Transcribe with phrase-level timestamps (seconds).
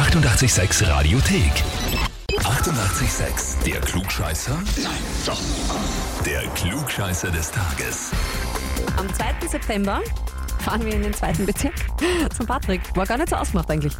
[0.00, 1.52] 886 Radiothek.
[2.38, 3.62] 88,6.
[3.66, 4.54] Der Klugscheißer?
[4.82, 4.92] Nein,
[5.26, 5.38] doch.
[6.24, 8.10] Der Klugscheißer des Tages.
[8.96, 9.46] Am 2.
[9.46, 10.00] September
[10.60, 11.74] fahren wir in den zweiten Bezirk
[12.34, 12.80] zum Patrick.
[12.96, 13.92] War gar nicht so ausgemacht eigentlich.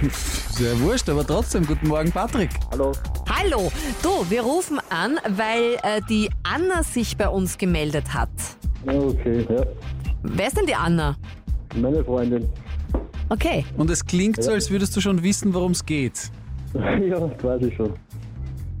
[0.50, 2.50] Sehr wurscht, aber trotzdem, guten Morgen, Patrick.
[2.70, 2.92] Hallo.
[3.28, 8.30] Hallo, du, wir rufen an, weil äh, die Anna sich bei uns gemeldet hat.
[8.86, 9.66] Ja, okay, ja.
[10.22, 11.16] Wer ist denn die Anna?
[11.74, 12.48] Meine Freundin.
[13.28, 13.64] Okay.
[13.76, 16.30] Und es klingt so, als würdest du schon wissen, worum es geht.
[16.74, 17.92] ja, das weiß ich schon.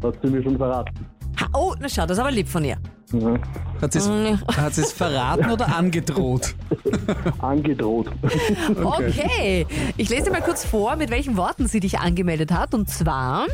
[0.02, 0.94] Hat sie mir schon verraten.
[1.40, 2.76] Ha, oh, na schau, das ist aber lieb von ihr.
[3.12, 3.38] Ja.
[3.80, 4.08] Hat sie es
[4.56, 6.54] hat sie's verraten oder angedroht?
[7.38, 8.08] Angedroht.
[8.82, 9.66] Okay.
[9.96, 12.74] Ich lese dir mal kurz vor, mit welchen Worten sie dich angemeldet hat.
[12.74, 13.46] Und zwar,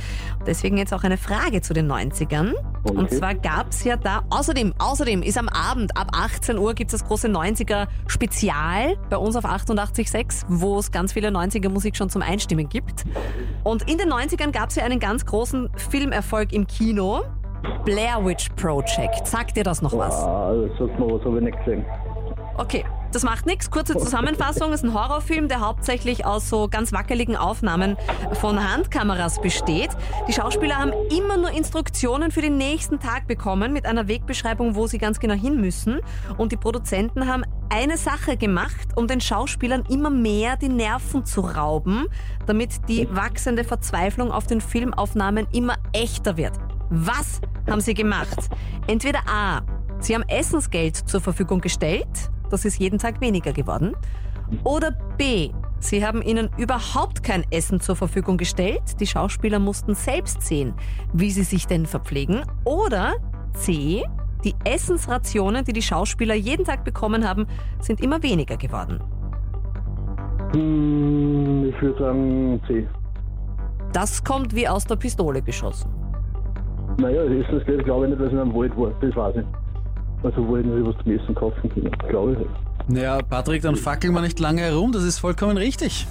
[0.45, 2.53] Deswegen jetzt auch eine Frage zu den 90ern.
[2.83, 3.17] Und Okay.
[3.17, 6.99] zwar gab es ja da, außerdem, außerdem ist am Abend ab 18 Uhr gibt es
[6.99, 12.09] das große 90er Spezial bei uns auf 88.6, wo es ganz viele 90er Musik schon
[12.09, 13.05] zum Einstimmen gibt.
[13.63, 17.21] Und in den 90ern gab es ja einen ganz großen Filmerfolg im Kino.
[17.85, 19.27] Blair Witch Project.
[19.27, 20.15] Sagt dir das noch was?
[20.23, 21.85] Ah, das sagt mir was, habe ich nicht gesehen.
[22.57, 23.71] Okay, das macht nichts.
[23.71, 24.73] Kurze Zusammenfassung.
[24.73, 27.95] Es ist ein Horrorfilm, der hauptsächlich aus so ganz wackeligen Aufnahmen
[28.33, 29.89] von Handkameras besteht.
[30.27, 34.87] Die Schauspieler haben immer nur Instruktionen für den nächsten Tag bekommen mit einer Wegbeschreibung, wo
[34.87, 36.01] sie ganz genau hin müssen.
[36.37, 41.41] Und die Produzenten haben eine Sache gemacht, um den Schauspielern immer mehr die Nerven zu
[41.41, 42.07] rauben,
[42.45, 46.53] damit die wachsende Verzweiflung auf den Filmaufnahmen immer echter wird.
[46.89, 48.49] Was haben sie gemacht?
[48.87, 49.61] Entweder A.
[49.99, 52.07] Sie haben Essensgeld zur Verfügung gestellt,
[52.49, 53.95] das ist jeden Tag weniger geworden.
[54.63, 55.51] Oder B.
[55.79, 60.73] Sie haben ihnen überhaupt kein Essen zur Verfügung gestellt, die Schauspieler mussten selbst sehen,
[61.13, 62.41] wie sie sich denn verpflegen.
[62.65, 63.13] Oder
[63.53, 64.03] C.
[64.43, 67.45] Die Essensrationen, die die Schauspieler jeden Tag bekommen haben,
[67.81, 68.99] sind immer weniger geworden.
[70.53, 72.87] Hm, ich würde sagen C.
[73.93, 75.98] Das kommt wie aus der Pistole geschossen.
[76.99, 78.91] Naja, das ist das glaube ich nicht, weil es in einem Wald war.
[79.01, 79.45] Das weiß ich.
[80.23, 81.91] Also wollten wir was zum Essen kaufen können.
[82.09, 82.93] Glaube ich.
[82.93, 86.07] Naja, Patrick, dann fackeln wir nicht lange herum, das ist vollkommen richtig.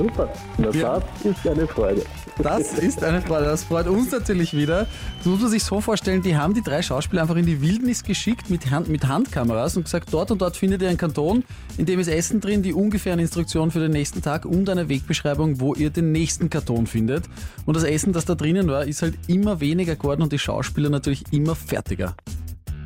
[0.00, 0.32] Super.
[0.56, 0.98] Na, Ja.
[1.22, 2.02] das ist eine Freude.
[2.42, 4.86] Das ist eine Freude, das freut uns natürlich wieder.
[5.18, 8.02] Das muss man sich so vorstellen, die haben die drei Schauspieler einfach in die Wildnis
[8.02, 11.44] geschickt mit, Hand, mit Handkameras und gesagt, dort und dort findet ihr einen Kanton,
[11.76, 15.60] in dem ist Essen drin, die ungefähren Instruktion für den nächsten Tag und eine Wegbeschreibung,
[15.60, 17.24] wo ihr den nächsten Karton findet.
[17.66, 20.88] Und das Essen, das da drinnen war, ist halt immer weniger geworden und die Schauspieler
[20.88, 22.14] natürlich immer fertiger.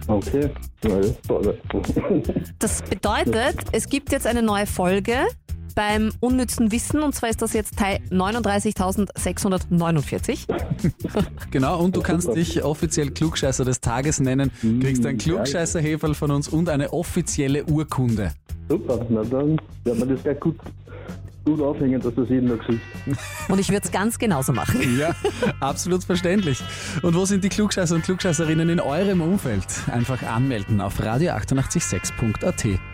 [0.09, 0.51] Okay.
[0.81, 1.15] Toll.
[2.59, 5.15] Das bedeutet, es gibt jetzt eine neue Folge
[5.75, 10.47] beim unnützen Wissen und zwar ist das jetzt Teil 39.649.
[11.51, 16.49] Genau, und du kannst dich offiziell Klugscheißer des Tages nennen, kriegst ein Klugscheißer-Heferl von uns
[16.49, 18.33] und eine offizielle Urkunde.
[18.69, 19.05] Super.
[19.09, 20.57] Na dann wird man das gleich gut,
[21.45, 22.81] gut aufhängen, dass das jeden noch sieht.
[23.49, 24.99] Und ich würde es ganz genauso machen.
[24.99, 25.15] Ja,
[25.61, 26.63] absolut verständlich.
[27.03, 29.67] Und wo sind die Klugscheißer und Klugscheißerinnen in eurem Umfeld?
[29.93, 32.94] Einfach anmelden auf radio886.at.